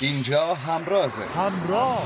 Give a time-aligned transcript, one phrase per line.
[0.00, 1.22] اینجا همرازه.
[1.40, 2.02] همراه.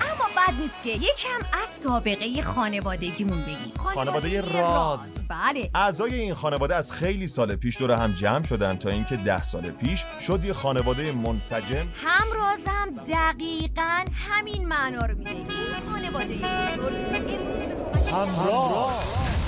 [0.00, 3.72] اما بد نیست که یکم از سابقه خانوادگیمون بگیم.
[3.94, 5.24] خانواده راز.
[5.28, 5.70] بله.
[5.74, 9.70] اعضای این خانواده از خیلی سال پیش دور هم جمع شدن تا اینکه ده سال
[9.70, 11.86] پیش شد یه خانواده منسجم.
[12.04, 15.30] همرازم دقیقا همین معنا رو میده.
[15.30, 15.46] این
[15.92, 16.34] خانواده.
[16.34, 18.94] بزرگ امروز به کمک همراه.
[18.98, 19.39] به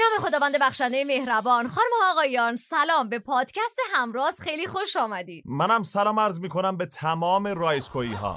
[0.00, 3.08] نام خداوند بخشنده مهربان خانم آقایان سلام.
[3.08, 5.44] به پادکست همراز خیلی خوش آمدید.
[5.46, 8.36] منم سلام عرض می‌کنم به تمام رایسکویی ها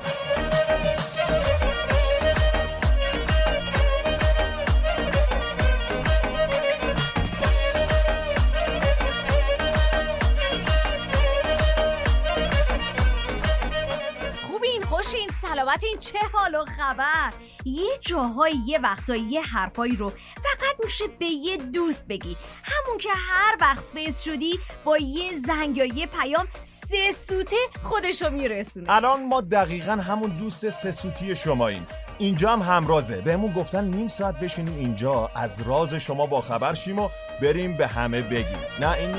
[15.64, 17.34] خوشین سلامتین چه حال و خبر؟
[17.66, 22.38] یه جاهایی یه وقتایی یه حرفایی رو فقط میشه به یه دوست بگی.
[22.64, 28.30] همون که هر وقت فیس شدی با یه زنگ یا یه پیام سه سوته خودشو
[28.30, 28.92] میرسونه.
[28.92, 31.88] الان ما دقیقا همون دوست سه سوتی شماییم.
[32.18, 33.22] اینجا هم همرازه.
[33.22, 35.32] بهمون گفتن نیم ساعت بشینیم اینجا.
[35.36, 37.10] از راز شما با خبر شیم و
[37.42, 38.60] بریم به همه بگیم.
[38.80, 39.12] نه این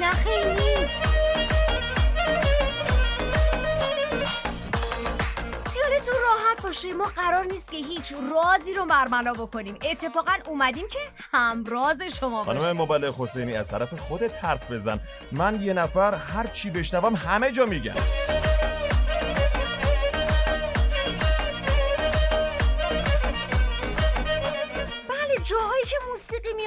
[0.00, 1.19] نه خیلی نیست.
[6.00, 6.94] خیالتون راحت باشه.
[6.94, 9.78] ما قرار نیست که هیچ رازی رو برملا بکنیم.
[9.90, 10.98] اتفاقا اومدیم که
[11.32, 15.00] همراز شما خانم باشیم مبلغ حسینی از طرف خودت حرف بزن.
[15.32, 17.94] من یه نفر هر چی بشنوم همه جا میگم.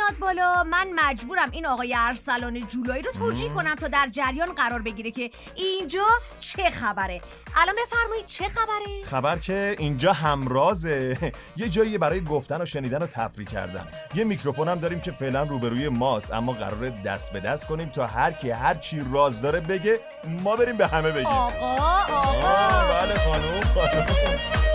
[0.03, 0.63] میاد بالا.
[0.63, 5.31] من مجبورم این آقای ارسلان جولایی رو توجیه کنم تا در جریان قرار بگیره که
[5.55, 6.05] اینجا
[6.39, 7.21] چه خبره.
[7.55, 11.17] الان بفرمایید چه خبره؟ خبر که اینجا همرازه.
[11.57, 13.87] یه جایی برای گفتن و شنیدن و تفریح کردن.
[14.15, 18.07] یه میکروفون هم داریم که فعلا روبروی ماست اما قراره دست به دست کنیم تا
[18.07, 19.99] هر کی هر چی راز داره بگه
[20.43, 21.25] ما بریم به همه بگیم.
[21.25, 22.93] آقا آقا.
[22.93, 24.72] بله خانم.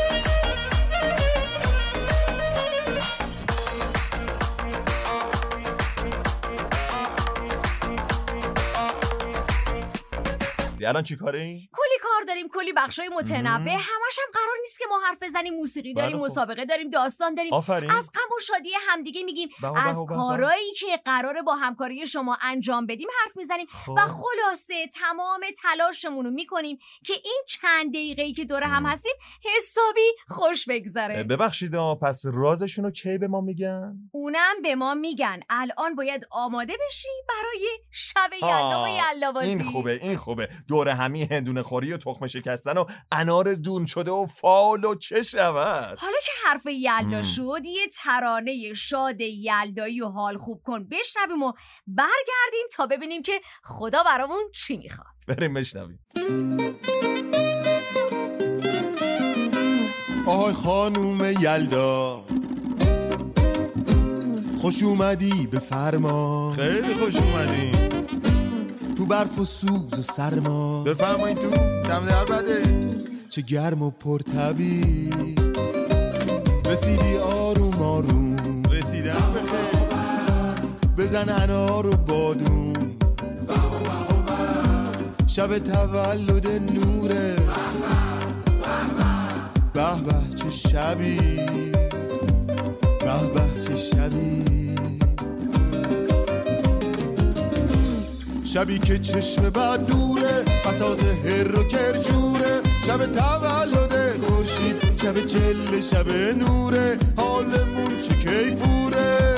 [10.79, 14.79] خانم الان چی کاره این؟ کلی کار داریم کلی بخشای متنوع همش هم قرار نیست
[14.79, 16.25] که ما حرف بزنیم موسیقی داریم بله خب.
[16.25, 19.97] مسابقه داریم داستان داریم آفرین از غم و شادی همدیگه میگیم به به از.
[20.09, 23.93] کارایی که قراره با همکاری شما انجام بدیم حرف می‌زنیم خب.
[23.97, 28.89] و خلاصه تمام تلاشمون رو می‌کنیم که این چند دقیقه که دور هم.
[28.89, 29.13] هستیم
[29.57, 35.41] حسابی خوش بگذره ببخشید پس رازشون رو کی به ما میگن؟ اونم به ما میگن
[35.51, 41.25] الان باید آماده بشی برای شب یلدا و یلدابازی این خوبه این خوبه دور همی
[41.25, 46.33] هندونه خوری تخم شکستن و انار دون شده و فال و چه شود؟ حالا که
[46.49, 47.23] حرف یلدا.
[47.23, 51.53] شد یه ترانه شاد یلدایی و حال خوب کن بشنویم و
[51.87, 55.09] برگردیم تا ببینیم که خدا برامون چی می‌خواد.
[55.29, 55.99] بریم بشنویم.
[60.27, 62.25] آهای خانوم یلدا.
[64.61, 68.48] خوش اومدی به فرما خیلی خوش اومدین تو
[69.09, 71.51] برف و سوز و سرما بفرمایید تو.
[71.83, 72.63] دم در بده.
[73.29, 75.11] چه گرم و پرتبی
[76.67, 78.63] رسیدی آروم آروم.
[78.71, 79.79] رسیدم بخیر.
[80.99, 82.77] بزن انار و بادون.
[85.27, 87.37] شب تولد نوره.
[89.73, 91.17] به به چه شبی.
[93.01, 94.68] به به چه شبی.
[98.55, 106.09] شبی که چشم بعد دوره بساط هر و کرجوره شب تولد خورشید شب چله شب
[106.39, 106.99] نوره.
[107.17, 109.37] حالمون چه کیفوره؟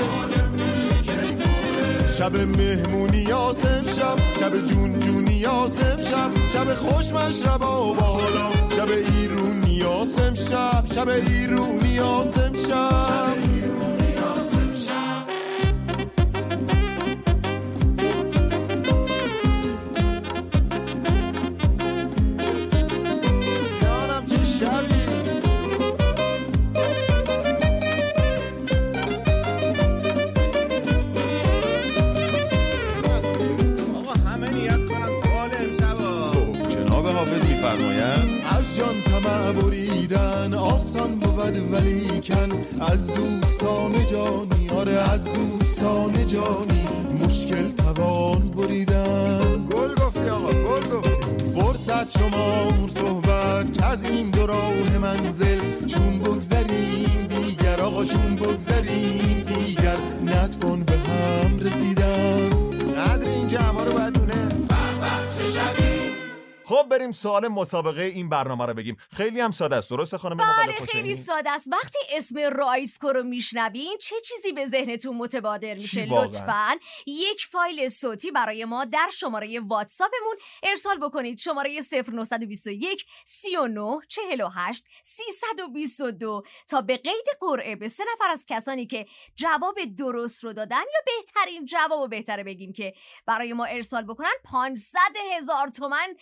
[2.18, 6.30] شب مهمونی یاسم شب شب جون جونی یاسم شب.
[6.52, 10.84] شب خوش مشربا و بالا شب ایرونی یاسم شب.
[10.94, 13.36] شب ایرونی یاسم شب.
[41.50, 42.48] آسان بود ولیکن
[42.80, 44.68] از دوستان جانی.
[44.76, 46.84] آره از دوستان جانی.
[47.24, 49.66] مشکل توان بریدن.
[49.70, 51.44] گل گفتی آقا گل گفتی.
[51.54, 55.86] فرصت شما صحبت که از این دو راه منزل.
[55.86, 59.96] چون بگذریم دیگر آقا چون بگذریم دیگر.
[60.26, 62.50] نتوان به هم رسیدن.
[62.96, 64.70] قدر این جمع رو باید دونست
[66.70, 68.96] خب بریم سوال مسابقه این برنامه رو بگیم.
[69.12, 69.90] خیلی هم ساده است.
[69.90, 71.66] درسته خانم بله خیلی؟ ساده است.
[71.72, 78.30] وقتی اسم رایسکو رو میشنوین چه چیزی به ذهنتون متبادر میشه؟ لطفا یک فایل صوتی
[78.30, 81.38] برای ما در شماره واتساپمون ارسال بکنید.
[81.38, 89.06] شماره 0921 39 48 322 تا به قید قرعه به سه نفر از کسانی که
[89.36, 92.94] جواب درست رو دادن یا بهترین جواب رو بهتره بگیم که
[93.26, 94.98] برای ما ارسال بکنن 500
[95.36, 96.14] هزار تومن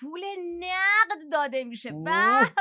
[0.00, 0.20] پول
[0.58, 2.52] نقد داده میشه به.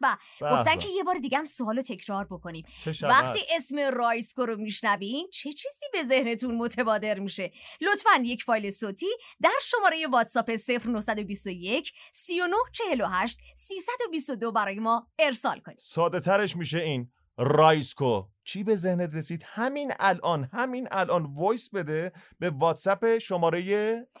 [0.00, 0.08] به
[0.40, 0.78] گفتن.
[0.78, 2.64] که یه بار دیگه هم سوالو تکرار بکنیم؟
[3.02, 9.06] وقتی اسم رایسکو رو میشنوین چه چیزی به ذهنتون متبادر میشه لطفا یک فایل صوتی
[9.42, 17.12] در شماره واتساپ 0921 39 48 322 برای ما ارسال کنید ساده ترش میشه این
[17.38, 23.62] رایسکو چی به ذهنت رسید؟ همین الان همین الان voice بده به واتساپ شماره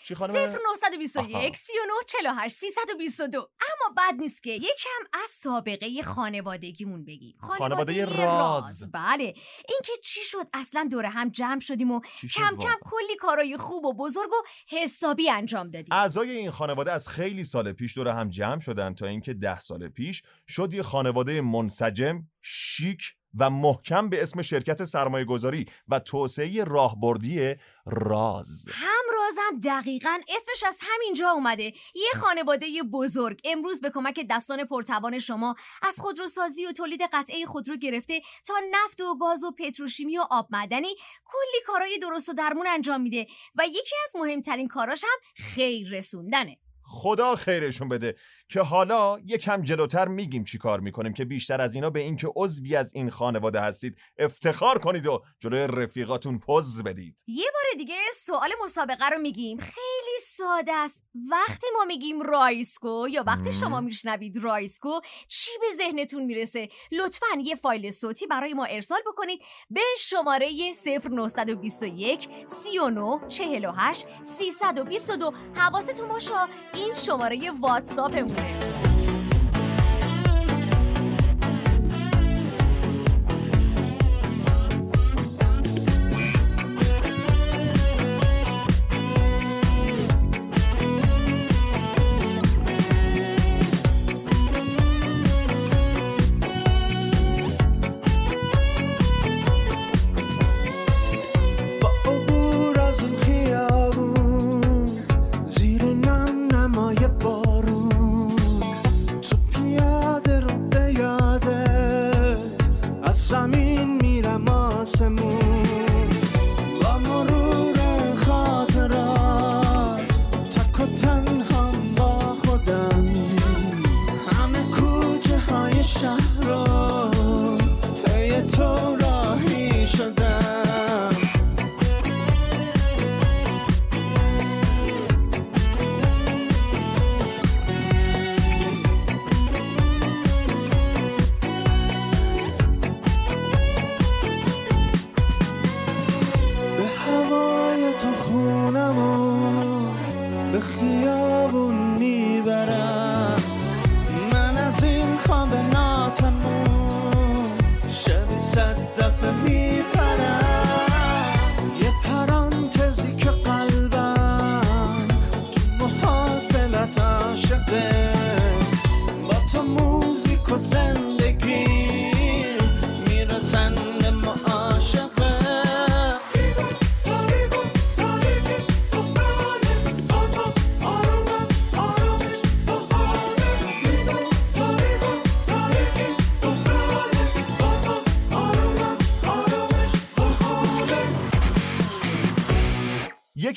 [0.04, 1.52] چی خانم؟ 0921 آها.
[1.54, 7.36] 39 48 322 اما بد نیست که یکم از سابقه خانوادگیمون بگیم.
[7.40, 8.90] خانواده راز.
[8.92, 9.24] بله.
[9.68, 12.00] اینکه چی شد؟ اصلا دور هم جمع شدیم و
[12.34, 15.92] کم کم؟ کلی کارای خوب و بزرگ و حسابی انجام دادیم.
[15.92, 19.88] اعضای این خانواده از خیلی سال پیش دور هم جمع شدن تا اینکه ده سال
[19.88, 26.64] پیش شد یه خانواده منسجم شیک و محکم به اسم شرکت سرمایه گذاری و توسعه
[26.64, 27.54] راهبردی
[27.86, 28.66] راز.
[28.72, 31.64] هم رازم دقیقا اسمش از همینجا اومده.
[31.94, 33.40] یه خانواده بزرگ.
[33.44, 39.00] امروز به کمک دستان پرتوان شما از خودروسازی و تولید قطعه خودرو گرفته تا نفت
[39.00, 40.94] و گاز و پتروشیمی و آب معدنی
[41.24, 46.58] کلی کارهای درست و درمون انجام میده و یکی از مهمترین کاراش هم خیر رسوندنه.
[46.86, 48.16] خدا خیرشون بده
[48.48, 52.76] که حالا یکم جلوتر میگیم چی کار می‌کنیم که بیشتر از اینا به اینکه عضوی
[52.76, 57.24] از این خانواده هستید افتخار کنید و جلوی رفیقاتون پوز بدید.
[57.26, 59.58] یه بار دیگه سوال مسابقه رو میگیم.
[59.58, 61.04] خیلی ساده است.
[61.30, 63.52] وقتی ما میگیم رایسکو یا وقتی.
[63.52, 69.42] شما میشنوید رایسکو چی به ذهنتون می‌رسه؟ لطفا یه فایل صوتی برای ما ارسال بکنید
[69.70, 76.34] به شماره 0921 39 48 322 حواستون باشه
[76.74, 78.58] این شماره واتساپمونه.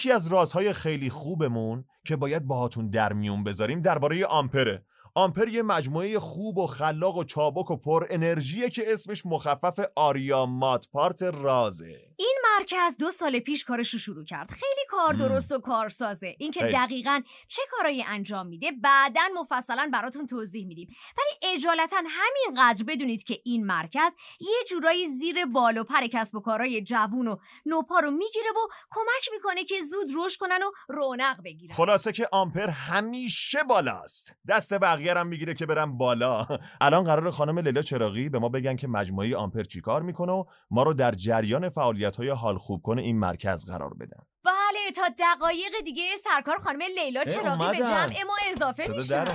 [0.08, 4.86] یکی از رازهای خیلی خوبمون که باید باهاتون در میون بذاریم درباره آمپره.
[5.16, 10.46] آمپر یه مجموعه خوب و خلاق و چابک و پر انرژیه که اسمش مخفف آریا
[10.46, 12.07] مات پارت رازه.
[12.20, 14.52] این مرکز دو سال پیش کارش رو شروع کرد.
[14.52, 15.14] خیلی کار.
[15.14, 16.36] درست و کارسازه.
[16.40, 16.68] اینکه.
[16.68, 20.88] دقیقا چه کارایی انجام میده بعدا مفصلا براتون توضیح میدیم.
[21.18, 26.40] ولی اجالتا همینقدر بدونید که این مرکز یه جورایی زیر بال و پر کسب و
[26.40, 31.44] کارهای جوون و نوپا رو می‌گیره و کمک می‌کنه که زود رشد کنن و رونق
[31.46, 31.76] بگیرن.
[31.76, 34.36] خلاصه که آمپر همیشه بالاست.
[34.48, 36.48] دست بقیه هم می‌گیره که برم بالا.
[36.82, 40.84] الان قرار خانم لیلا چراغی به ما بگن که مجموعه آمپر چیکار می‌کنه و ما
[40.84, 44.24] رو در جریان فعالیت های حال خوب کنه این مرکز قرار بدن.
[44.46, 47.86] بله تا دقایق دیگه سرکار خانم لیلا چراقی به.
[47.88, 49.26] جمع ما اضافه میشه.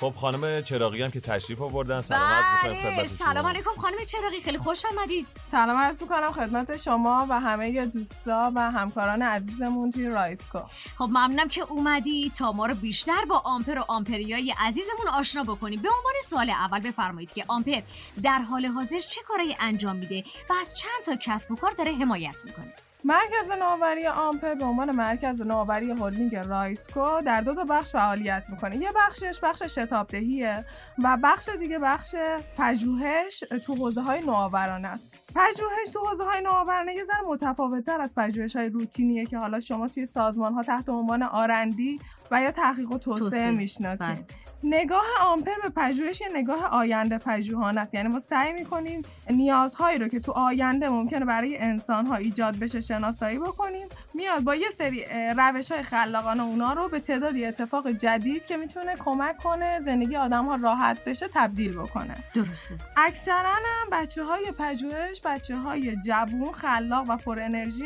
[0.00, 2.00] خب خانم چراغی هم که تشریف آوردن.
[2.00, 3.06] سلام عرض می‌کنیم بله.
[3.06, 3.46] سلام.
[3.46, 5.26] علیکم خانم چراغی خیلی خوش آمدید.
[5.50, 10.58] سلام عرض می‌کنم خدمت شما و همه دوستا و همکاران عزیزمون توی رایسکو
[10.98, 15.82] خب ممنونم که اومدی تا ما رو بیشتر با آمپر و آمپریای عزیزمون آشنا بکنیم
[15.82, 17.80] به عنوان سوال اول بفرمایید که آمپر
[18.22, 21.92] در حال حاضر چه کارایی انجام میده و از چند تا کسب و کار داره
[21.92, 27.92] حمایت می‌کنه؟ مرکز نوآوری آمپر به عنوان مرکز نوآوری هلدینگ رایسکو در دو تا بخش
[27.92, 30.64] فعالیت می‌کنه یه بخشش بخش شتابدهیه
[31.04, 32.14] و بخش دیگه بخش
[32.58, 38.14] پژوهش تو حوزه های نوآورانه است پژوهش تو حوزه های نوآورانه یه ذره متفاوت‌تر از
[38.14, 41.98] پژوهش های روتینیه که حالا شما توی سازمان ها تحت عنوان آرندی
[42.30, 43.50] و یا تحقیق و توسعه.
[43.50, 44.49] می‌شناسید بله.
[44.64, 47.94] نگاه آمپر به پژوهش یه نگاه آینده پژوهانه است.
[47.94, 52.80] یعنی ما سعی می‌کنیم نیازهایی رو که تو آینده ممکنه برای انسان ها ایجاد بشه
[52.80, 53.88] شناسایی بکنیم.
[54.14, 55.04] میاد با یه سری
[55.36, 60.46] روش های خلاقانه اونا رو به تعدادی اتفاق جدید که می‌تونه کمک کنه زندگی آدم
[60.46, 62.16] ها راحت بشه تبدیل بکنه.
[62.34, 62.74] درسته.
[62.96, 67.84] اکثرا هم بچه های پژوهش بچه های جوون خلاق و پر انرژی.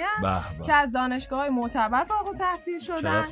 [0.67, 3.25] که از دانشگاه های معتبر فارغ التحصیل شدن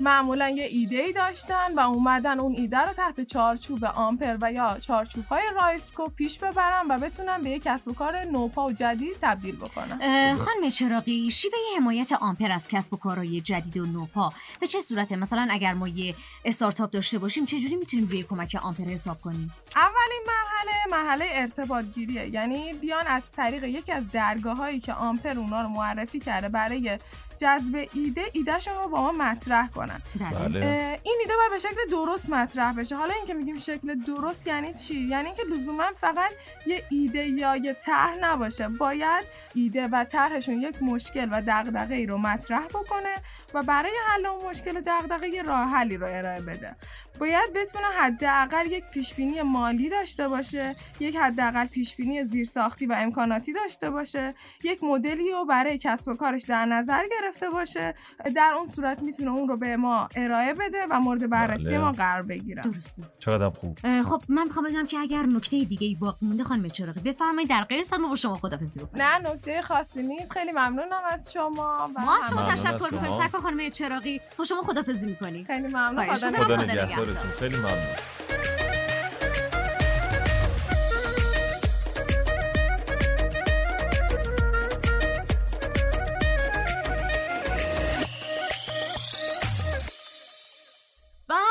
[0.00, 4.78] معمولا یه ایده ای داشتن و اومدن اون ایده رو تحت چارچوب آمپر و یا
[4.80, 9.16] چارچوب های رایسکو پیش ببرن و بتونن به یک کسب و کار نوپا و جدید
[9.22, 14.32] تبدیل بکنن اه، خانم چراغی شیوه حمایت آمپر از کسب و کارهای جدید و نوپا
[14.60, 16.14] به چه صورته؟ مثلا اگر ما یه
[16.44, 22.26] استارتاپ داشته باشیم چجوری می‌تونیم روی کمک آمپر حساب کنیم؟ اولین مرحله مرحله ارتباط گیریه
[22.26, 26.98] یعنی بیان از طریق یکی از درگاه هایی که آمپر اونا رو معرفی کرده برای
[27.38, 30.02] جذب ایده ایدهشون رو با ما مطرح کنن.
[30.20, 30.48] بله.
[30.48, 31.00] بله.
[31.02, 32.96] این ایده باید به شکل درست مطرح بشه.
[32.96, 36.30] حالا اینکه میگیم شکل درست یعنی چی؟ یعنی اینکه لزوما فقط
[36.66, 38.68] یه ایده یا یه طرح نباشه.
[38.68, 43.14] باید ایده و طرحشون یک مشکل و دغدغه ای رو مطرح بکنه
[43.54, 46.76] و برای حل اون مشکل و دغدغه یه راه حلی رو ارائه بده.
[47.18, 53.90] باید بتونه حداقل یک پیشبینی مالی داشته باشه یک حداقل پیشبینی زیرساختی و امکاناتی داشته
[53.90, 57.94] باشه یک مدلی رو برای کسب و کارش در نظر گرفته باشه.
[58.34, 61.78] در اون صورت می‌تونه اون رو به ما ارائه بده و مورد بررسی بله.
[61.78, 62.62] ما قرار بگیره.
[62.70, 63.02] درسته.
[63.18, 63.78] چقدر خوب.
[64.02, 67.64] خب من می‌خوام بدونم که اگر نکته دیگه ای باقی مونده خانم چراقی بفرمایید در
[67.64, 69.02] غیر صد ما با شما خدافظی بکنیم.
[69.02, 70.32] نه نکته خاصی نیست.
[70.32, 72.88] خیلی ممنونم از شما و ما از شما تشکر شما.
[72.90, 76.06] می‌کنیم سرکار خانم چراقی با شما خدافظی می‌کنیم خیلی ممنون.
[76.06, 77.06] خدا نگهدارتون نگهدار.
[77.38, 78.65] خیلی ممنون.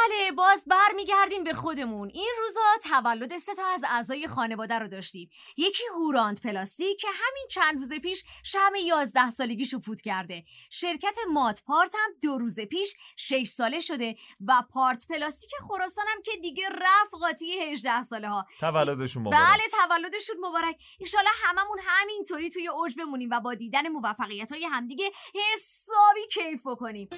[0.05, 2.11] بله باز برمیگردیم به خودمون.
[2.13, 5.29] این روزا تولد سه تا از اعضای خانواده رو داشتیم.
[5.57, 10.43] یکی هوراند پلاستیک که همین چند روز پیش شم 11 سالگیشو فوت کرده.
[10.69, 14.15] شرکت مات پارت هم دو روز پیش 6 ساله شده
[14.47, 19.39] و پارت پلاستیک خراسان هم که دیگه رفت قاطی 18 ساله ها تولدشون مبارک.
[19.39, 20.77] بله تولدشون مبارک.
[20.99, 25.11] ایشالا هممون همینطوری توی اوج بمونیم و با دیدن موفقیت های همدیگه
[25.53, 27.09] حسابی کیف بکنیم.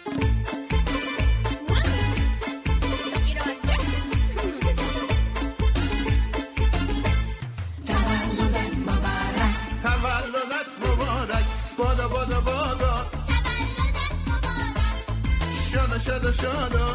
[15.96, 16.86] شادا شادا شادا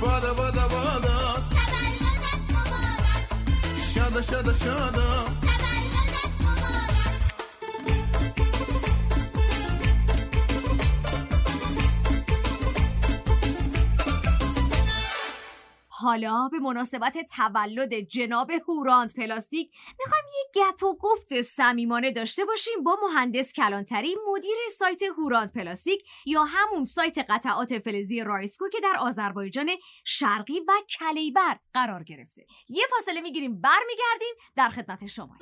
[0.00, 1.16] بادا بادا بادا
[3.94, 5.45] شادا شادا شادا
[15.99, 22.83] حالا به مناسبت تولد جناب هوراند پلاستیک می‌خوایم یه گپ و گفت صمیمانه داشته باشیم
[22.83, 28.95] با مهندس کلانتری مدیر سایت هوراند پلاستیک یا همون سایت قطعات فلزی رایسکو که در
[28.99, 29.69] آذربایجان
[30.05, 32.45] شرقی و کلیبر قرار گرفته.
[32.69, 35.37] یه فاصله می‌گیریم برمیگردیم در خدمت شما.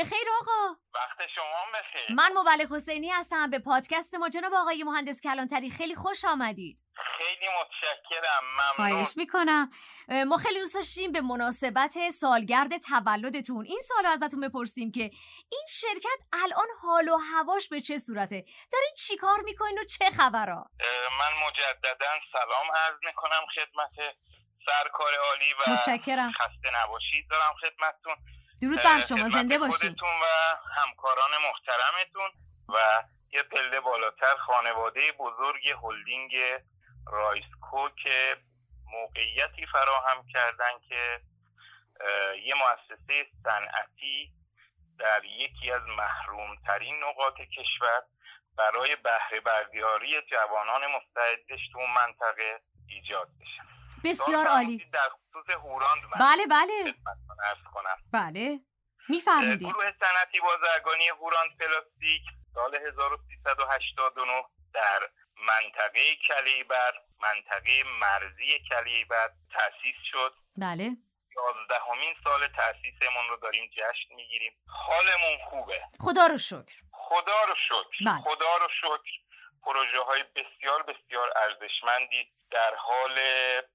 [0.00, 0.76] بخیر آقا.
[0.94, 2.12] وقت شما بخیر.
[2.16, 3.50] من مبلغ حسینی هستم.
[3.50, 6.78] به پادکست ما جناب آقای مهندس کلانتری خیلی خوش آمدید.
[7.18, 8.44] خیلی متشکرم.
[8.44, 8.92] ممنون.
[8.92, 9.70] خواهش می‌کنم.
[10.26, 13.64] ما خیلی دوست داشتیم به مناسبت سالگرد تولدتون.
[13.64, 15.10] این سال ازتون بپرسیم که
[15.52, 20.70] این شرکت الان حال و هواش به چه صورته؟ دارین چیکار می‌کنین و چه خبرها
[21.18, 24.16] من مجددا سلام عرض می‌کنم خدمت
[24.66, 26.32] سرکار عالی و متشکرم.
[26.32, 28.16] خسته نباشید دارم خدمتتون.
[28.62, 29.90] درود بر شما زنده باشین.
[29.90, 32.30] خودتون و همکاران محترمتون
[32.68, 33.02] و
[33.32, 36.36] یه پله بالاتر خانواده بزرگ هلدینگ
[37.06, 38.36] رایسکو که
[38.92, 41.20] موقعیتی فراهم کردن که
[42.44, 44.32] یه مؤسسه صنعتی
[44.98, 48.02] در یکی از محرومترین نقاط کشور
[48.56, 53.69] برای بهره برداری جوانان مستعدش تو اون منطقه ایجاد بشه.
[54.04, 54.90] بسیار عالی.
[54.92, 56.94] در خصوص هوراند من بله بله.
[57.74, 58.60] کنم بله.
[59.08, 62.22] میفرمودین گروه صنعتی بازرگانی هوراند پلاستیک
[62.54, 65.00] سال 1389 در
[65.48, 70.34] منطقه کلیبر منطقه مرزی کلیبر تأسیس شد.
[70.56, 70.96] بله.
[71.36, 74.52] یازدهمین سال تأسیسمون رو داریم جشن می‌گیریم.
[74.66, 75.80] حالمون خوبه.
[76.00, 76.74] خدا رو شکر.
[76.92, 78.04] خدا رو شکر.
[78.06, 78.20] بله.
[78.20, 79.12] خدا رو شکر.
[79.62, 83.14] پروژه های بسیار بسیار ارزشمندی در حال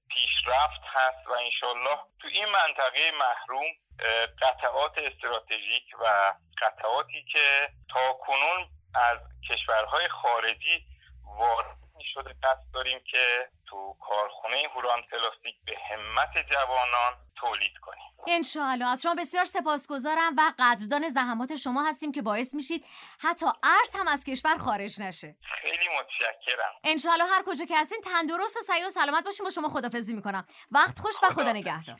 [0.08, 3.66] پیشرفت هست و انشالله تو این منطقه محروم
[4.42, 9.18] قطعات استراتژیک و قطعاتی که تا کنون از
[9.50, 10.86] کشورهای خارجی
[11.38, 18.02] وارد شده قصد داریم که تو کارخونه هوران پلاستیک به همت جوانان تولید کنیم.
[18.28, 18.86] انشاءالله.
[18.86, 22.84] از شما بسیار سپاسگزارم و قدردان زحمات شما هستیم که باعث میشید
[23.20, 25.36] حتی ارز هم از کشور خارج نشه.
[25.62, 26.72] خیلی متشکرم.
[26.84, 29.44] انشاءالله هر کجا که هستین تندرست و سعی و سلامت باشین.
[29.44, 30.46] با شما خدافزی می‌کنم.
[30.70, 31.96] وقت خوش و خدا خدا نگهدار.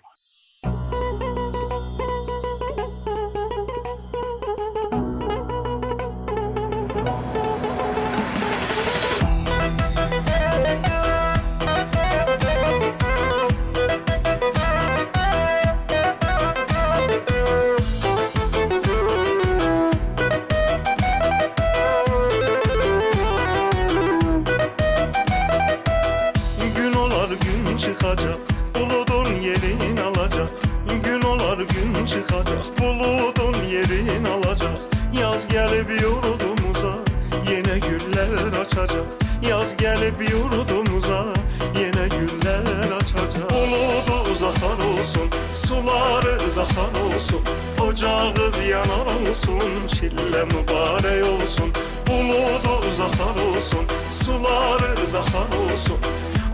[50.17, 51.73] Çille mübarek olsun
[52.07, 53.87] Buludu uzakar olsun
[54.25, 55.99] Suları zakar olsun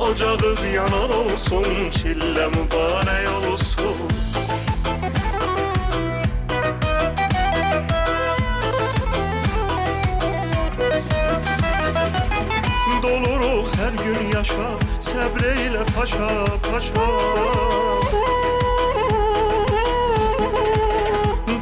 [0.01, 3.97] Ocağız yanar olsun Çille mübarek olsun.
[13.03, 16.93] Doluruk her gün yaşa Sebreyle paşa paşa.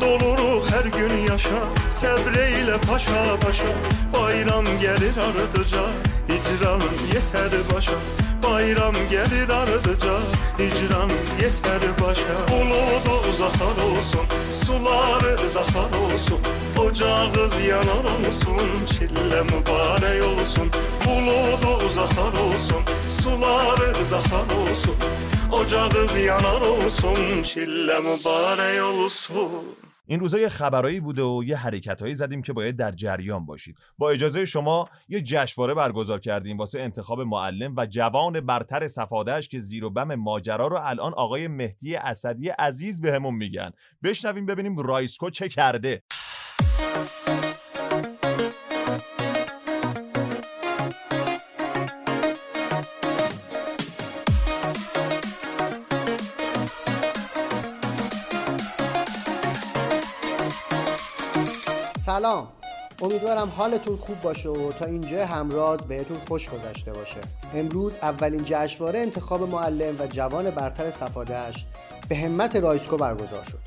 [0.01, 3.65] Doluruk her gün yaşa Sebreyle paşa paşa
[4.13, 5.83] Bayram gelir ardıca
[6.29, 7.93] Hicranın yeter başa.
[8.43, 10.19] Bayram gelir ardıca
[10.59, 11.11] Hicran
[11.43, 12.49] yeter başa.
[12.51, 14.27] Buludu uzakar olsun
[14.67, 16.39] Suları zakar olsun
[16.79, 20.71] Ocağız yanar olsun Çille mübarek olsun.
[21.07, 22.83] Buludu uzakar olsun
[23.23, 24.97] Suları zakar olsun
[25.53, 32.43] Ocağız yanar olsun Çille mübarek olsun این روزا یه خبرایی بوده و یه حرکتهایی زدیم
[32.43, 37.75] که باید در جریان باشید با اجازه شما یه جشنواره برگزار کردیم واسه انتخاب معلم
[37.77, 43.01] و جوان برتر صفادهش که زیر و بم ماجرا رو الان آقای مهدی اسدی عزیز
[43.01, 43.71] بهمون میگن.
[44.03, 46.03] بشنویم ببینیم رایسکو چه کرده.
[62.21, 62.49] سلام.
[63.03, 67.21] امیدوارم حالتون خوب باشه و تا اینجا همراز بهتون خوش گذشته باشه.
[67.55, 71.67] امروز اولین جشنواره انتخاب معلم و جوان برتر صفادهش
[72.09, 73.59] به همت رایسکو برگزار شد.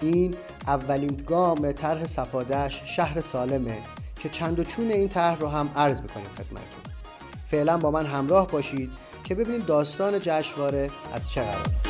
[0.00, 0.34] این
[0.66, 3.78] اولین گام طرح صفادهش شهر سالمه
[4.20, 6.92] که چند و چون این طرح رو هم عرض می‌کنیم خدمتتون.
[7.46, 8.90] فعلا با من همراه باشید
[9.24, 11.89] که ببینیم داستان جشنواره از چه قراره.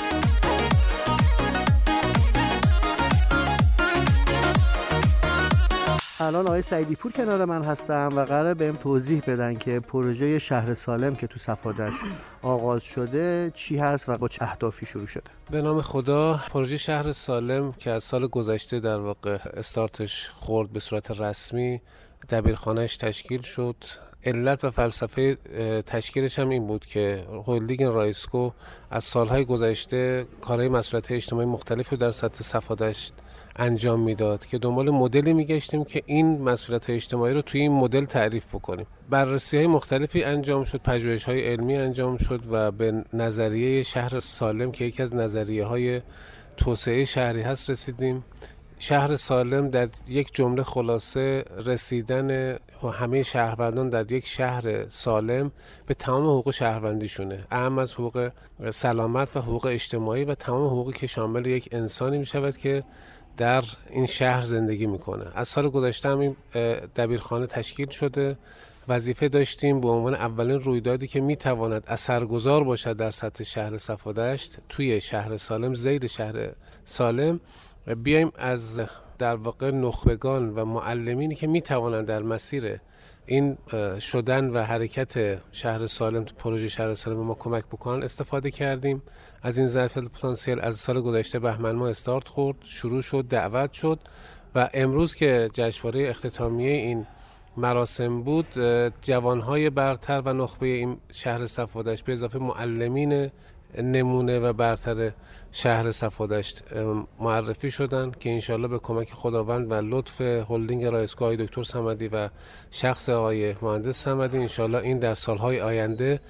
[6.23, 10.75] الان آقای سعیدی پور کنار من هستم و قراره بهم توضیح بدن که پروژه شهر
[10.75, 11.93] سالم که تو صفادشت
[12.43, 15.25] آغاز شده چی هست و با چه اهدافی شروع شده.
[15.51, 20.81] به نام خدا پروژه شهر سالم که از سال گذشته در واقع استارتش خورد به
[20.81, 21.81] صورت رسمی
[22.31, 23.77] دبیرخانهش تشکیل شد.
[24.25, 25.35] علت و فلسفه
[25.87, 28.51] تشکیلش هم این بود که هلدینگ رایسکو
[28.91, 33.15] از سالهای گذشته کارهای مسئولیت اجتماعی مختلفی در سطح صفادشت
[33.57, 38.55] انجام می‌داد که دنبال مدلی میگشتیم که این مسئولیت اجتماعی رو توی این مدل تعریف
[38.55, 38.87] بکنیم.
[39.11, 44.73] بررسی های مختلفی انجام شد پژوهش های علمی انجام شد و به نظریه شهر سالم
[44.73, 46.01] که یکی از نظریه های
[46.57, 48.25] توسعه شهری هست رسیدیم.
[48.79, 52.57] شهر سالم در یک جمله خلاصه رسیدن
[52.93, 55.53] همه شهروندان در یک شهر سالم
[55.87, 57.47] به تمام حقوق شهروندیشونه.
[57.51, 58.31] اهم از حقوق
[58.71, 62.85] سلامت و حقوق اجتماعی و تمام حقوقی که شامل یک انسانی می شود که
[63.41, 65.25] در این شهر زندگی می‌کنه.
[65.35, 66.37] از سال گذشته هم این
[66.97, 68.39] دبیرخانه تشکیل شده.
[68.89, 75.01] وظیفه داشتیم به عنوان اولین رویدادی که می‌تواند اثرگذار باشد در سطح شهر صفادشت توی
[75.01, 76.49] شهر سالم زیر شهر
[76.85, 77.41] سالم.
[77.97, 78.83] بیایم از
[79.19, 82.79] در واقع نخبگان و معلمینی که می‌توانند در مسیر
[83.27, 83.59] این
[84.01, 89.03] شدن و حرکت شهر سالم پروژه شهر سالم ما کمک بکنن استفاده کردیم.
[89.43, 93.99] از این ظرفیت پتانسیل از سال گذشته بهمن ما استارت خورد شروع شد دعوت شد
[94.55, 97.07] و امروز که جشنواره اختتامیه این
[97.57, 98.47] مراسم بود
[99.03, 103.31] جوانهای برتر و نخبه این شهر صفادشت به اضافه معلمین
[103.79, 105.13] نمونه و برتر
[105.53, 106.63] شهر صفادشت
[107.21, 112.29] معرفی شدن که انشالله به کمک خداوند و لطف هلدینگ رایسکو دکتر سمدی و
[112.71, 116.21] شخص آقای مهندس سمدی انشالله این در سالهای آینده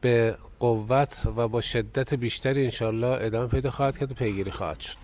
[0.00, 4.98] به قوت و با شدت بیشتری انشالله ادامه پیدا خواهد کرد و پیگیری خواهد شد.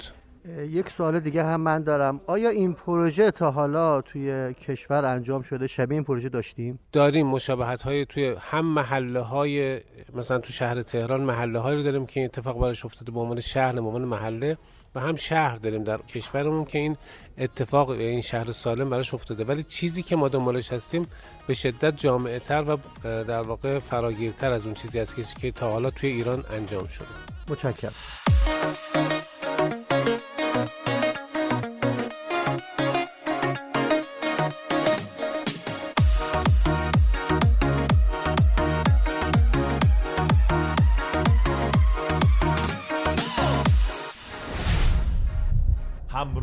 [0.71, 2.21] یک سوال دیگه هم من دارم.
[2.27, 7.83] آیا این پروژه تا حالا توی کشور انجام شده؟ شبیه این پروژه داشتیم؟ داریم مشابهت
[7.83, 9.81] های توی هم محله های
[10.15, 13.41] مثلا تو شهر تهران محله هایی رو داریم که این اتفاق براش افتاده به عنوان
[13.41, 14.57] شهر به عنوان محله.
[14.95, 16.97] و هم شهر داریم در کشورمون که این
[17.39, 19.45] اتفاق این شهر سالم براش افتاده.
[19.45, 21.07] ولی چیزی که ما دنبالش هستیم
[21.47, 22.79] به شدت جامعه تر و
[23.25, 27.07] در واقع فراگیرتر از اون چیزی است که تا حالا توی ایران انجام شده.
[27.49, 27.95] متشکرم.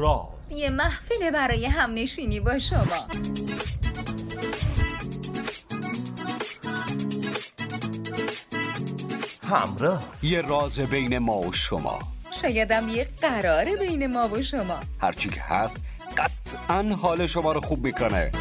[0.02, 2.98] همراز یه محفل برای همنشینی با شما.
[9.44, 10.24] همراز.
[10.24, 12.00] یه راز بین ما و شما.
[12.42, 14.80] شایدم یه قرار بین ما و شما.
[15.00, 15.80] هرچی که هست
[16.18, 18.32] قطعا حال شما رو خوب می‌کنه.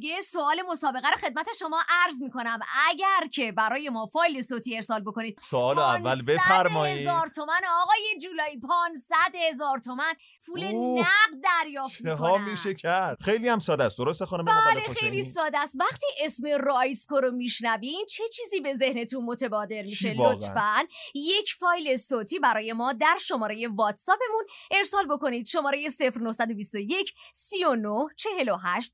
[0.00, 2.58] دیگه سوال مسابقه رو خدمت شما عرض می‌کنم.
[2.88, 7.08] اگر که برای ما فایل صوتی ارسال بکنید سوال اول بفرمایید.
[7.08, 9.14] هزار تومن آقای جولای 500
[9.50, 10.14] هزار تومن.
[10.46, 12.50] پول نقد دریافت می‌کنم.
[12.50, 13.98] میشه کرد؟ خیلی هم ساده است.
[13.98, 15.74] درسته خانم بله خیلی؟ ساده است.
[15.80, 22.38] وقتی اسم رایسکو رو میشنوین چه چیزی به ذهنتون متبادر میشه؟ لطفا یک فایل صوتی
[22.38, 25.46] برای ما در شماره واتساپمون ارسال بکنید.
[25.46, 28.92] شماره 0921 39 48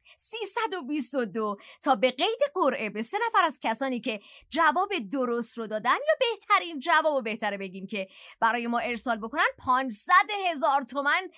[1.00, 5.90] 322 تا به قید قرعه به سه نفر از کسانی که جواب درست رو دادن
[5.90, 8.09] یا بهترین جواب رو بهتره بگیم که
[8.40, 10.12] برای ما ارسال بکنن 500
[10.50, 11.28] هزار تومن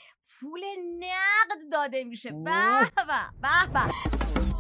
[0.41, 0.61] پول
[0.99, 2.31] نقد داده میشه.
[2.31, 4.54] به به به به.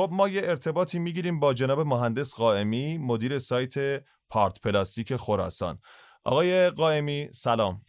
[0.00, 3.74] خب ما یه ارتباطی می‌گیریم با جناب مهندس قائمی مدیر سایت
[4.30, 5.78] پارت پلاستیک خراسان.
[6.24, 7.80] آقای قائمی سلام.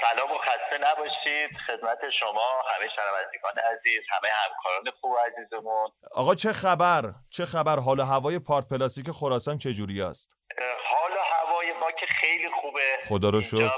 [0.00, 1.50] سلام و خسته نباشید.
[1.66, 5.90] خدمت شما همه شنوندگان عزیز همه همکاران خوب عزیزمون.
[6.12, 10.36] آقا چه خبر؟ چه خبر؟ حال هوای پارت پلاستیک خراسان چجوری است؟
[10.90, 12.98] حال و هوای ما که خیلی خوبه.
[13.08, 13.70] خدا رو شکر.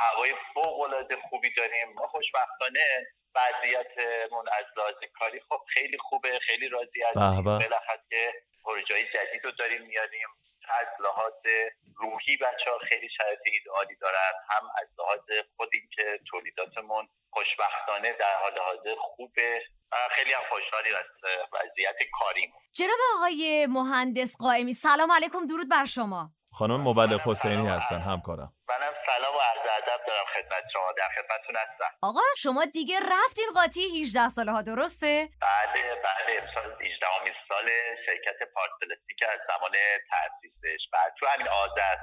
[0.00, 1.88] هوای فوق العاده خوبی داریم.
[1.94, 3.06] ما خوشبختانه
[3.38, 7.44] وضعیتمون از لحاظ کاری خب خیلی خوبه خیلی راضی هستیم.
[7.44, 7.50] به.
[7.50, 8.32] بالاخره که
[8.64, 10.28] پروژه جدید رو داریم میاریم.
[10.68, 14.32] از لحاظ روحی بچه ها خیلی شرایط ایدئالی دارن.
[14.50, 20.42] هم از لحاظ خود این که تولیداتمون خوشبختانه در حال حاضر خوبه و خیلی هم
[20.50, 25.46] خوشحالی از وضعیت کاریم جناب آقای مهندس قائمی سلام علیکم.
[25.46, 26.30] درود بر شما.
[26.52, 28.52] خانم مبلغ حسینی هستن همکارم.
[28.68, 31.90] منم سلام و عرض ادب دارم خدمت شما در خدمتتون هستم.
[32.02, 37.66] آقا شما دیگه رفتین قاطی 18 ساله ها درسته؟ بله بله امسال 18 امین سال
[38.06, 39.72] شرکت پارت پلاستیک از زمان
[40.10, 40.88] تأسیسش.
[40.92, 41.96] بعد تو همین آذر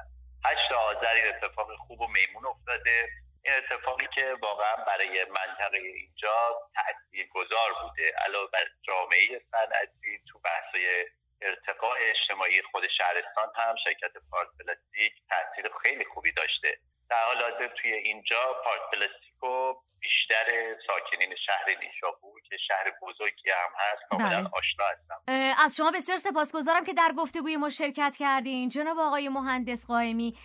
[0.45, 3.09] 8 آذر این اتفاق خوب و میمون افتاده.
[3.45, 6.37] این اتفاقی که واقعا برای منطقه اینجا
[6.75, 11.05] تأثیر گذار بوده علاوه بر جامعه صنعتی تو بحثای
[11.41, 16.77] ارتقاء اجتماعی خود شهرستان هم شرکت پارک پلاستیک تاثیر خیلی خوبی داشته.
[17.09, 18.81] در حال حاضر توی اینجا پارک
[19.41, 24.01] پلاستیکو بیشتر ساکنین شهر نیشابور که شهر بزرگی هم هست.
[24.09, 24.49] کاملا بله.
[24.53, 25.21] آشنا هستم.
[25.63, 28.69] از شما بسیار سپاسگزارم که در گفتگوی ما شرکت کردین.
[28.69, 30.37] جناب آقای مهندس قائمی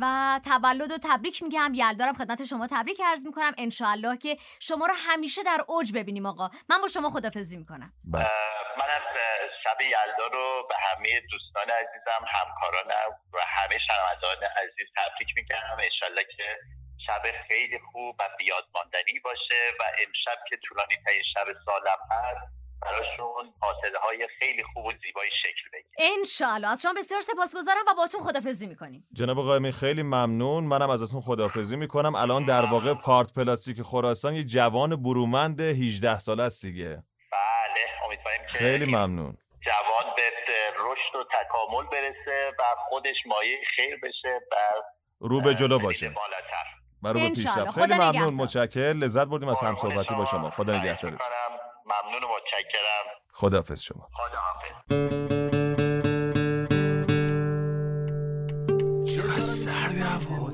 [0.00, 1.72] و تولد و تبریک میگم.
[1.74, 3.52] یلدارم خدمت شما تبریک عرض می‌کنم.
[3.58, 6.50] انشاءالله که شما رو همیشه در اوج ببینیم آقا.
[6.68, 7.92] من با شما خدافزی می‌کنم.
[8.04, 8.30] بله.
[8.78, 14.86] من از اه، شب یلدا رو به همه دوستان عزیزم همکارانم و همه شنوندگان عزیز
[14.96, 15.76] تبریک میگم.
[15.82, 16.58] انشالله که
[17.06, 23.54] شب خیلی خوب و بیادماندنی باشه و امشب که طولانی ترین شب سالم هست براشون
[23.60, 26.16] حاصله های خیلی خوب و زیبایی شکل بگیره.
[26.18, 26.68] انشاءالله.
[26.68, 29.08] از شما بسیار سپاسگزارم و باتون خدافزی می‌کنیم.
[29.12, 30.64] جناب قائمی خیلی ممنون.
[30.64, 32.14] منم ازتون خداحافظی می‌کنم.
[32.14, 37.02] الان در واقع پارت پلاستیک خراسان یه جوان برومند 18 ساله است دیگه.
[37.32, 39.38] بله امیدواریم که خیلی ممنون.
[39.60, 40.30] جوان به
[40.78, 44.56] رشد و تکامل برسه و خودش مایه خیر بشه و
[45.20, 46.08] رو به جلو باشه.
[46.08, 46.79] بالاتر.
[47.04, 47.34] انشالله.
[47.34, 47.80] پیشرفت.
[47.80, 48.30] خیلی ممنون نگهدار.
[48.30, 50.50] متشکر لذت بردیم از همصحبتی با شما.
[50.50, 51.20] خدا نگهدارت.
[51.84, 53.04] ممنون متشکرم.
[53.32, 54.08] خداحافظ شما.
[54.12, 54.40] خدا
[59.04, 60.50] چقدر سرد هوا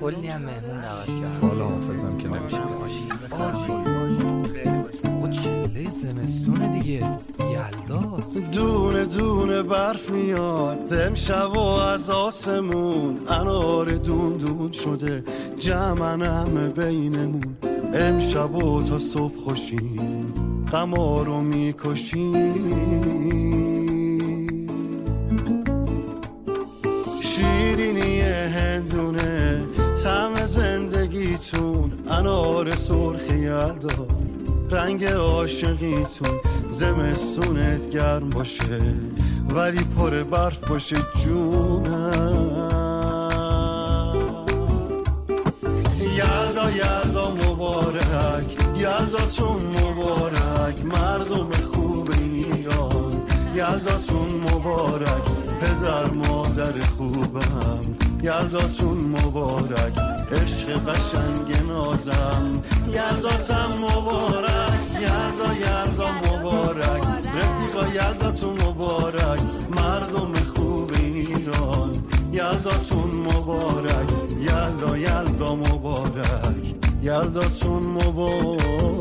[0.00, 3.93] کلی هم مهمون دعوت کرد حالا حافظم که نمیشه
[5.94, 7.08] زمستون دیگه.
[7.40, 10.92] یلداست دونه دونه برف میاد.
[10.92, 15.24] امشب و از آسمون انار دون دون شده.
[15.58, 17.56] جمعن همه بینمون.
[17.94, 20.34] امشب و تا صبح خوشیم.
[20.72, 22.54] غما رو می‌کشیم.
[27.22, 29.62] شیرینی هندونه.
[30.04, 31.92] طعم زندگیتون.
[32.10, 34.06] انار سرخ یلدا.
[34.74, 38.82] رنگ عاشقیتون زمستونت گرم باشه
[39.48, 42.68] ولی پر برف باشه جونم.
[46.16, 53.12] یلدا یلدا مبارک یلداتون مبارک مردم خوب ایران.
[53.54, 55.24] یلداتون مبارک
[55.60, 58.03] پدر مادر خوبم.
[58.24, 59.98] یلداتون مبارک
[60.32, 62.62] عشق قشنگ نازم.
[62.88, 67.02] یلداتم مبارک یلدا یلدا مبارک.
[67.36, 69.40] رفیقا یلداتون مبارک
[69.76, 71.90] مردم خوب ایران.
[72.32, 74.08] یلداتون مبارک
[74.40, 76.64] یلدا یلدا مبارک.
[77.02, 78.93] یلداتون مبارک.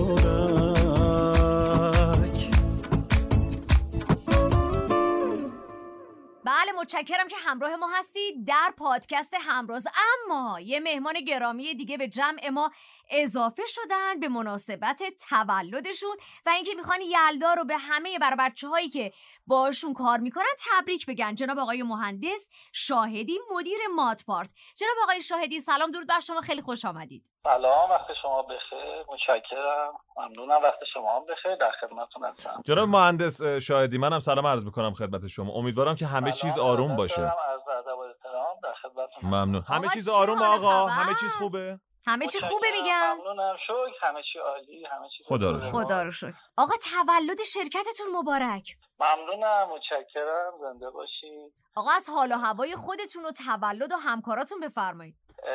[6.79, 9.87] متشکرم که همراه ما هستید در پادکست همراز.
[9.95, 12.71] اما یه مهمان گرامی دیگه به جمع ما
[13.09, 18.89] اضافه شدن به مناسبت تولدشون و اینکه می‌خوان یلدا رو به همه بر بچه هایی
[18.89, 19.11] که
[19.47, 21.35] باشون کار می‌کنن تبریک بگن.
[21.35, 26.85] جناب آقای مهندس شاهدی مدیر ماتپارت جناب آقای شاهدی سلام درود بر شما خیلی خوش
[26.85, 27.31] آمدید.
[27.43, 29.05] سلام وقت شما بخیر.
[29.13, 29.93] متشکرم.
[30.17, 31.55] ممنونم وقت شما هم بخیر.
[31.55, 32.61] در خدمتتون هستم.
[32.65, 35.53] جناب مهندس اه، شاهدی منم سلام عرض می‌کنم خدمت شما.
[35.53, 37.21] امیدوارم که همه چیز آروم باشه.
[37.21, 37.31] از
[37.79, 39.63] ادب و احترام در خدمتتون ممنون.
[39.67, 43.17] همه چیز آروم آقا؟ همه چیز خوبه؟ همه چی خوبه میگم.
[43.17, 43.57] ممنونم.
[43.67, 44.07] شکر.
[44.07, 44.85] همه چی عالی.
[44.85, 45.59] همه چی خدا رو.
[45.59, 45.71] شکر.
[45.71, 46.33] خدا رو شکر.
[46.57, 48.75] آقا تولد شرکتتون مبارک.
[48.99, 49.69] ممنونم.
[49.69, 50.53] متشکرم.
[50.61, 55.15] زنده باشید آقا از حال و هوای خودتون و تولد و همکاراتون بفرمایید.
[55.43, 55.53] اه،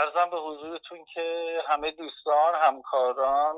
[0.00, 3.54] عرضم به حضورتون که همه دوستان همکاران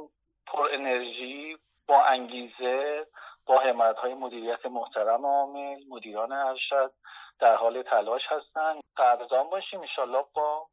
[0.47, 1.57] پر انرژی
[1.89, 3.07] با انگیزه
[3.47, 6.93] با همت های مدیریت محترم عامل مدیران ارشد
[7.41, 8.81] در حال تلاش هستن.
[8.97, 9.81] قدردان باشیم.
[9.81, 10.67] انشالله با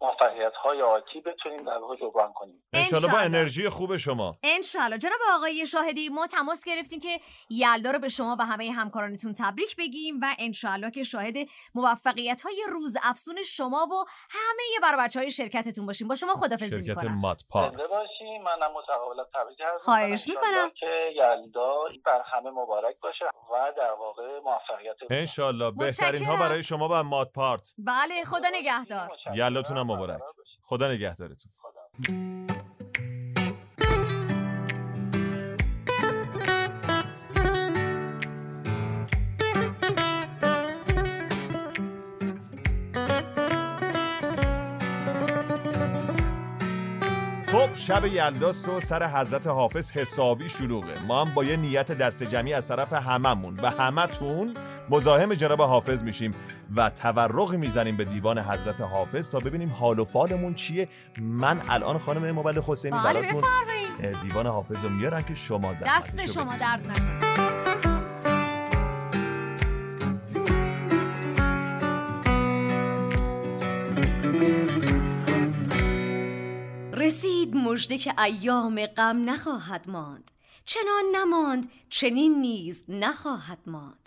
[0.00, 2.62] موفقیت های آتی بتونیم در واقع جبران کنیم.
[2.72, 3.18] انشالله با.
[3.18, 4.36] انرژی خوب شما.
[4.42, 9.34] انشالله جناب آقای شاهدی ما تماس گرفتیم که یلدا رو به شما و همه همکارانتون
[9.38, 11.34] تبریک بگیم و انشالله که شاهد
[11.74, 16.08] موفقیت های روز افزون شما و همه بر بچه های شرکتتون باشیم.
[16.08, 17.18] با شما خدافزی شرکت می‌کنم.
[17.18, 17.70] مات پارت.
[17.70, 20.70] زنده باشیم منم متقابلا تبریک عرض خواهش می‌کنم.
[20.80, 21.74] که یلدا
[22.06, 26.36] بر همه مبارک باشه و در واقع موفقیت انشالله بهترین ها.
[26.36, 27.72] برای شما و مات پارت.
[27.78, 29.08] بله خدا نگهدار.
[29.12, 29.83] متشکرم.
[29.84, 30.20] هم مبارک.
[30.62, 31.52] خدا نگهدارتون.
[47.46, 51.06] خب شب یلداست و سر حضرت حافظ حسابی شلوغه.
[51.06, 53.60] ما هم با یه نیت دست جمعی از طرف هممون.
[53.60, 54.54] و همتون
[54.90, 56.34] مزاحم جناب حافظ میشیم
[56.76, 60.88] و تورق می‌زنیم به دیوان حضرت حافظ تا ببینیم حال و فالمون چیه.
[61.20, 63.42] من الان خانم مبل حسینی بله براتون
[64.22, 66.32] دیوان حافظ رو میارم که شما زحمتشو دست.
[66.32, 67.34] شما درد نکنه.
[76.92, 80.30] رسید مژده که ایام غم نخواهد ماند.
[80.64, 84.03] چنان نماند چنین نیز نخواهد ماند.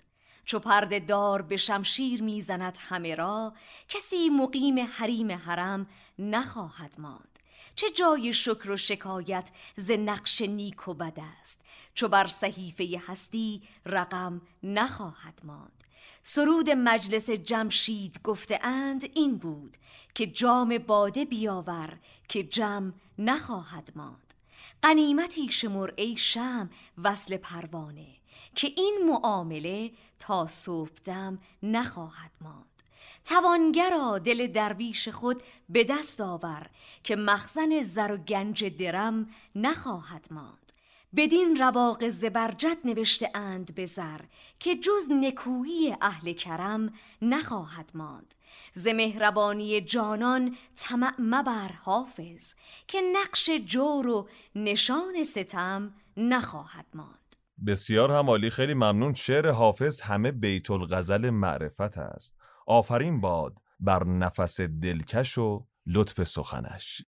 [0.48, 3.54] چو پرده دار به شمشیر می‌زند همه را
[3.90, 5.88] کسی مقیم حریم حرم
[6.20, 7.40] نخواهد ماند.
[7.76, 11.62] چه جای شکر و شکایت ز نقش نیک و بد است؟
[11.94, 15.84] چو بر صحیفه هستی رقم نخواهد ماند.
[16.24, 19.78] سرود مجلس جمشید گفته اند این بود
[20.16, 24.34] که جام باده بیاور که جم نخواهد ماند.
[24.82, 26.70] قنیمتی شمر ای شم
[27.04, 28.17] وصل پروانه.
[28.56, 32.84] که این معامله تا صبحدم نخواهد ماند.
[33.26, 36.70] توانگرا دل درویش خود به دست آور
[37.04, 40.72] که مخزن زر و گنج درم نخواهد ماند.
[41.16, 44.22] بدین رواق زبرجد نوشته اند به زر
[44.60, 48.34] که جز نکویی اهل کرم نخواهد ماند.
[48.74, 52.54] ز مهربانی جانان طمع مبر حافظ
[52.88, 57.27] که نقش جور و نشان ستم نخواهد ماند.
[57.66, 59.14] بسیار هم عالی خیلی ممنون.
[59.14, 62.38] شعر حافظ همه بیت الغزل معرفت است.
[62.68, 67.02] آفرین باد بر نفس دلکش و لطف سخنش.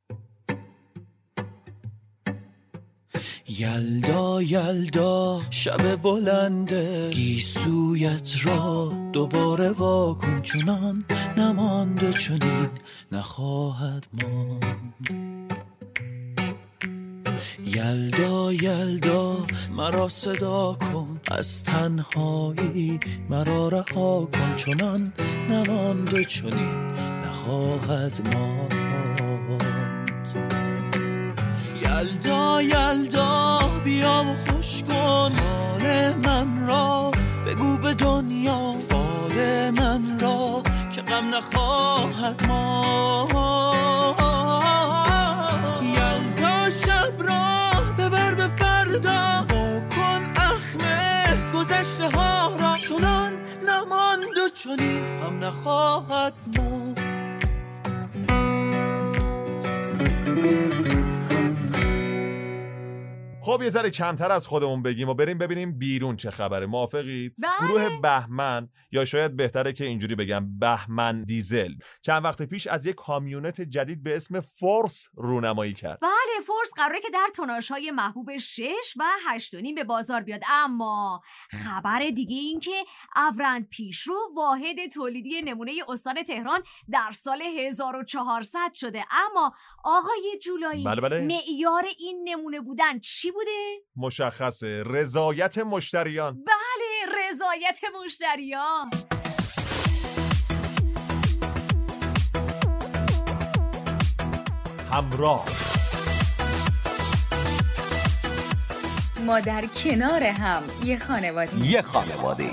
[3.47, 7.09] یلدا یلدا شب بلنده.
[7.09, 11.05] گیسویت را دوباره واکن چنان.
[11.38, 12.69] نمانده چنین
[13.12, 15.28] نخواهد ماند.
[17.79, 19.37] یلدا یلدا
[19.71, 21.19] مرا صدا کن.
[21.31, 24.55] از تنهایی مرا رها کن.
[24.55, 25.13] چنان
[25.49, 26.93] نمانده چنین
[27.25, 29.53] نخواهد ماند.
[31.81, 35.31] یلدا یلدا بیا و خوش کن.
[35.39, 37.11] حال من را
[37.47, 38.75] بگو به دنیا.
[38.89, 44.28] فال من را که غم نخواهد ماند.
[51.79, 53.33] گذشته ها را چنان
[53.67, 57.28] نماند و چنین هم نخواهد ماند.
[63.49, 66.65] خب یه ذره کمتر از خودمون بگیم و بریم ببینیم بیرون چه خبره.
[66.65, 67.51] موافقید بله.
[67.59, 71.73] گروه بهمن یا شاید بهتره که اینجوری بگم بهمن دیزل.
[72.01, 75.99] چند وقت پیش از یک کامیونت جدید به اسم فورس رونمایی کرد.
[76.01, 80.21] بله فورس قراره که در توناژ های محبوب 6 و 8 و نیم به بازار
[80.21, 80.41] بیاد.
[80.49, 82.83] اما خبر دیگه این که
[83.15, 89.05] اورند پیشرو واحد تولیدی نمونه استان تهران در سال 1400 شده.
[89.12, 91.21] اما آقای جولایی بله، بله.
[91.21, 94.84] معیار این نمونه بودن چی بوده؟ مشخصه.
[94.86, 96.43] رضایت مشتریان.
[96.43, 98.89] بله رضایت مشتریان.
[104.91, 105.45] همراه.
[109.25, 111.65] ما در کنار هم یه خانواده.
[111.65, 112.52] یه خانواده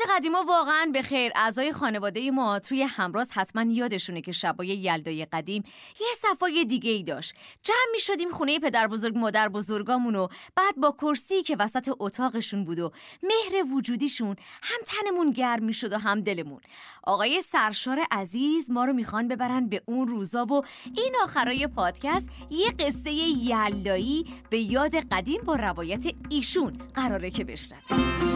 [0.00, 1.32] یاد قدیما واقعا به خیر.
[1.34, 5.64] اعضای خانواده ما توی همراز حتما یادشونه که شبای یلدای قدیم
[6.00, 7.34] یه صفای دیگه ای داشت.
[7.62, 12.64] جمع می شدیم خونه پدر بزرگ مادر بزرگامون و بعد با کرسی که وسط اتاقشون
[12.64, 16.60] بود و مهر وجودیشون هم تنمون گرم می شد و هم دلمون.
[17.02, 20.62] آقای سرشار عزیز ما رو می‌خوان ببرن به اون روزا و
[20.96, 28.33] این آخرای پادکست یه قصه یلدایی به یاد قدیم با روایت ایشون قراره که بشنویم.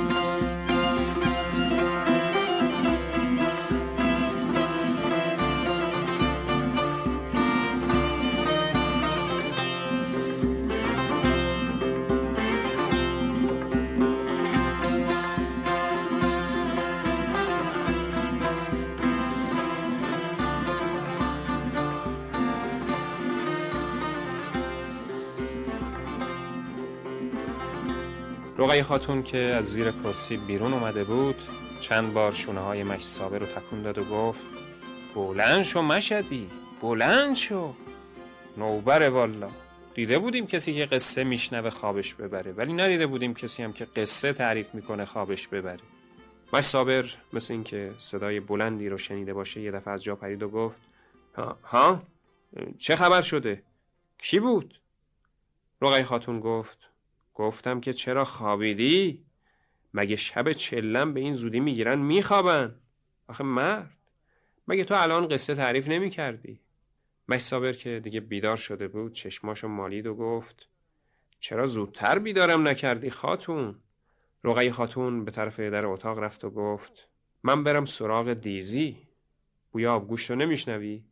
[28.58, 31.42] رقیه خاتون که از زیر کرسی بیرون اومده بود
[31.80, 34.44] چند بار شونه های مشسابه رو تکون داد و گفت
[35.14, 36.50] بلند شو مشدی
[36.82, 37.74] بلند شو.
[38.56, 39.50] نوبره والا.
[39.94, 44.32] دیده بودیم کسی که قصه میشنوه خوابش ببره ولی ندیده بودیم کسی هم که قصه
[44.32, 45.80] تعریف می‌کنه خوابش ببره.
[46.52, 50.48] مش صابر مثل اینکه صدای بلندی رو شنیده باشه یه دفعه از جا پرید و
[50.48, 50.78] گفت
[51.34, 52.02] ها, ها؟
[52.78, 53.62] چه خبر شده؟
[54.18, 54.80] کی بود؟
[55.82, 56.87] رقی خاتون گفت
[57.38, 59.24] گفتم که چرا خوابیدی
[59.94, 62.74] مگه شب چلم به این زودی می‌گیرن میخوابن
[63.28, 63.96] آخه مرد
[64.68, 66.60] مگه تو الان قصه تعریف نمی کردی؟
[67.28, 70.68] مش صابر که دیگه بیدار شده بود چشماشو مالید و گفت
[71.40, 73.74] چرا زودتر بیدارم نکردی خاتون؟
[74.44, 77.08] رقی خاتون به طرف در اتاق رفت و گفت
[77.42, 78.96] من برم سراغ دیزی
[79.72, 81.04] بویا آبگوش رو نمیشنوی؟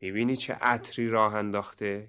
[0.00, 2.08] می‌بینی چه عطری راه انداخته؟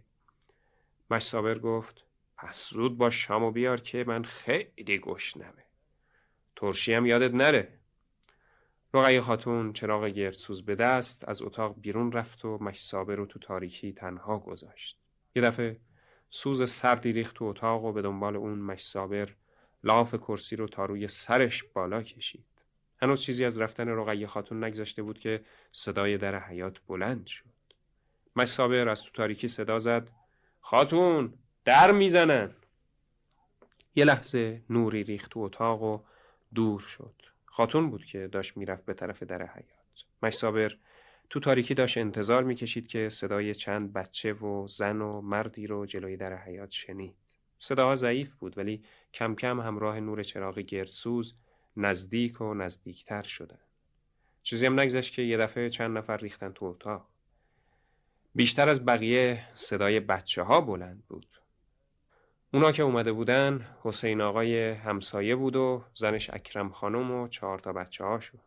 [1.12, 2.05] مش صابر گفت
[2.38, 5.66] پس زود با شامو بیار که من خیلی گشنمه
[6.56, 7.80] ترشی هم یادت نره.
[8.94, 13.94] رقیه خاتون چراغ گردسوز به دست از اتاق بیرون رفت و مشسابه رو تو تاریکی
[13.94, 14.98] تنها گذاشت.
[15.36, 15.80] یه دفعه
[16.30, 19.30] سوز سردی ریخت تو اتاق و به دنبال اون مشسابر
[19.84, 22.46] لاف کرسی رو تا روی سرش بالا کشید.
[23.02, 27.46] هنوز چیزی از رفتن رقیه خاتون نگذشته بود که صدای در حیات بلند شد.
[28.36, 30.10] مشسابر از تو تاریکی صدا زد.
[30.62, 31.34] خاتون!
[31.66, 32.56] در می‌زنن.
[33.96, 36.00] یه لحظه نوری ریخت تو اتاق و
[36.56, 37.14] دور شد.
[37.46, 40.78] خاتون بود که داشت می‌رفت به طرف در حیات مشصابر
[41.30, 46.18] تو تاریکی داشت انتظار می‌کشید که صدای چند بچه و زن و مردی رو جلوی
[46.18, 47.16] در حیات شنید.
[47.60, 51.36] صداها ضعیف بود ولی کم کم همراه نور چراغ گردسوز
[51.78, 53.60] نزدیک و نزدیکتر شدن.
[54.44, 57.08] چیزی هم نگذشت که یه دفعه چند نفر ریختن تو اتاق.
[58.36, 61.28] بیشتر از بقیه صدای بچه ها بلند بود.
[62.56, 67.74] اونا که اومده بودن حسین آقای همسایه بود و زنش اکرم خانم و چهار تا
[67.74, 68.40] بچه هاشون.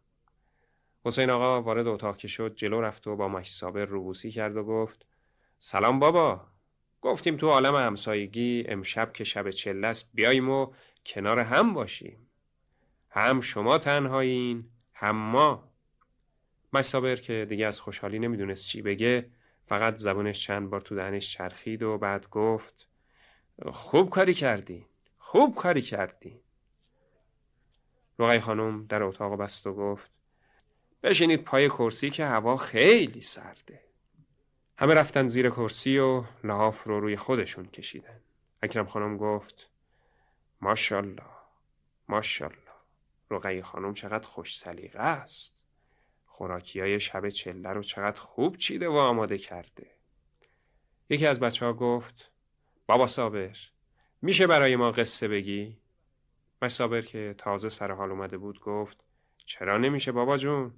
[1.04, 5.06] حسین آقا وارد اتاق که شد جلو رفت و با مش روبوسی کرد و گفت
[5.61, 6.40] سلام بابا.
[7.00, 10.72] گفتیم تو عالم همسایگی امشب که شب چله است بیاییم و
[11.06, 12.30] کنار هم باشیم.
[13.11, 15.68] هم شما تنهایین هم ما.
[16.72, 19.30] مش که دیگه از خوشحالی نمی‌دونست چی بگه
[19.66, 22.88] فقط زبونش چند بار تو دهنش چرخید و بعد گفت
[23.72, 24.86] خوب کاری کردی
[25.18, 26.40] خوب کاری کردی
[28.18, 30.11] رقی خانم در اتاق بست و گفت
[31.02, 33.80] بشینید پای کرسی که هوا خیلی سرده.
[34.78, 38.20] همه رفتن زیر کرسی و لحاف رو روی خودشون کشیدن.
[38.62, 39.68] اکرم خانم گفت
[40.61, 41.22] ماشالله
[42.09, 42.59] ماشالله
[43.30, 45.64] رقی خانم چقدر خوش سلیقه است.
[46.26, 49.86] خوراکی های شب چله رو چقدر خوب چیده و آماده کرده.
[51.11, 52.30] یکی از بچه ها گفت
[52.89, 53.57] بابا صابر
[54.22, 55.78] میشه برای ما قصه بگی؟
[56.62, 59.05] و صابر که تازه سر حال اومده بود گفت
[59.36, 60.74] چرا نمیشه بابا جون؟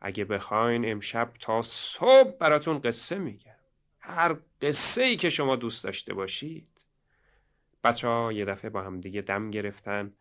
[0.00, 3.56] اگه بخواین امشب تا صبح براتون قصه میگم.
[4.00, 6.68] هر قصه ای که شما دوست داشته باشید.
[7.84, 10.12] بچه ها یه دفعه با هم دیگه دم گرفتن.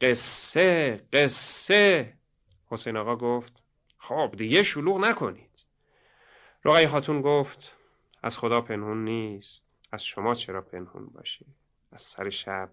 [0.00, 2.14] قصه قصه.
[2.66, 3.62] حسین آقا گفت
[3.98, 5.64] خب دیگه شلوغ نکنید.
[6.64, 7.76] رقی خاتون گفت
[8.22, 9.67] از خدا پنهون نیست.
[9.92, 11.46] از شما چرا پنهون باشه
[11.92, 12.70] از سر شب؟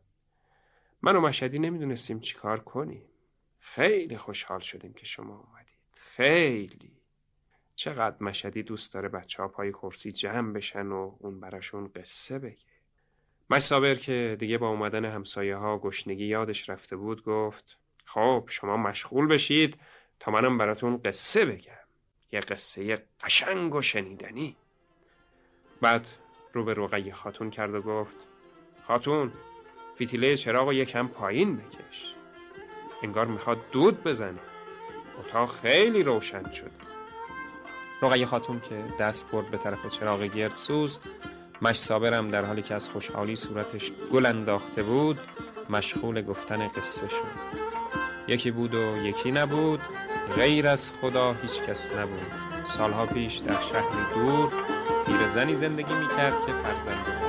[1.02, 3.06] من و مشهدی نمی‌دونستیم چیکار کنیم.
[3.60, 5.76] خیلی خوشحال شدیم که شما اومدید.
[5.94, 6.92] خیلی.
[7.76, 12.66] چقدر مشهدی دوست داره بچه ها پای کرسی جمع بشن و اون براشون قصه بگه.
[13.50, 19.28] مش که دیگه با اومدن همسایه ها گشنگی یادش رفته بود گفت خب شما مشغول
[19.28, 19.78] بشید
[20.20, 21.72] تا منم براتون قصه بگم.
[22.32, 24.58] یه قصه قشنگ و شنیدنی.
[25.82, 26.08] بعد
[26.56, 28.16] رو به رقیه خاتون کرد و گفت
[28.88, 29.32] خاتون
[29.96, 32.14] فیتیله چراغ یکم پایین بکش.
[33.04, 34.40] انگار می‌خواد دود بزنه.
[35.20, 36.72] اتاق خیلی روشن شد
[38.02, 41.00] رقیه خاتون که دست برد به طرف چراغ گردسوز
[41.62, 45.20] مش صابرم در حالی که از خوشحالی صورتش گل انداخته بود
[45.70, 47.66] مشغول گفتن قصه شد.
[48.28, 49.82] یکی بود و یکی نبود
[50.36, 52.32] غیر از خدا هیچ کس نبود.
[52.66, 54.75] سالها پیش در شهری دور
[55.36, 57.25] زنی زندگی می‌کرد که فرزند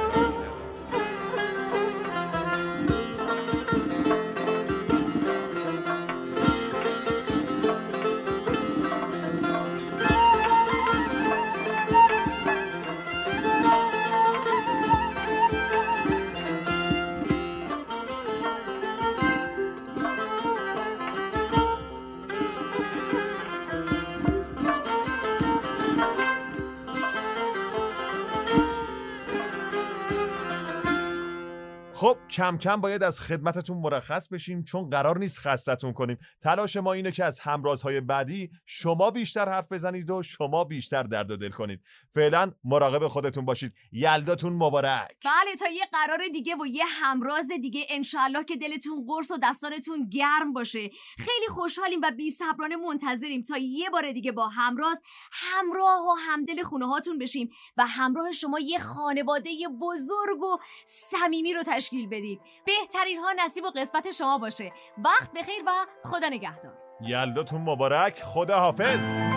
[32.31, 36.19] کم کم باید از خدمتتون مرخص بشیم چون قرار نیست خستتون کنیم.
[36.43, 41.31] تلاش ما اینه که از همرازهای بعدی شما بیشتر حرف بزنید و شما بیشتر درد
[41.31, 41.81] و دل کنید.
[42.15, 43.73] فعلا مراقب خودتون باشید.
[43.93, 45.17] یلداتون مبارک.
[45.25, 50.09] بله تا یه قرار دیگه و یه همراز دیگه انشالله که دلتون قرص و دستانتون
[50.09, 50.91] گرم باشه.
[51.19, 55.01] خیلی خوشحالیم و بی صبرانه منتظریم تا یه بار دیگه با همراز
[55.33, 61.63] همراه و همدل خونه هاتون بشیم و همراه شما یه خانواده بزرگ و صمیمی رو
[61.63, 64.73] تشکیل بدیم بهترین ها نصیب و قسمت شما باشه.
[65.05, 65.71] وقت بخیر و
[66.05, 66.73] خدا نگهدار.
[67.01, 68.23] یلداتون مبارک.
[68.23, 69.36] خدا حافظ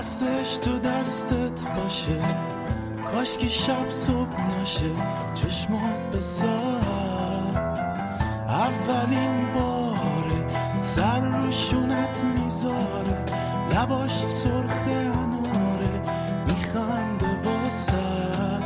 [0.00, 2.20] دستش تو دستت باشه.
[3.04, 4.90] کاش که شب صبح نشه.
[5.34, 7.56] چشمات به ساعت.
[8.48, 10.78] اولین باره.
[10.78, 13.24] سر رو شونت می‌ذاره.
[13.74, 16.02] لباش سرخ اناره
[16.46, 18.62] میخنده واسد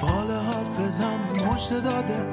[0.00, 2.32] فال حافظم مجد داده